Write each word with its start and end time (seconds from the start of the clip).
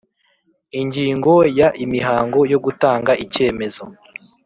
Ingingo 0.79 1.33
ya 1.59 1.67
Imihango 1.83 2.39
yo 2.51 2.59
gutanga 2.65 3.11
icyemezo 3.23 3.83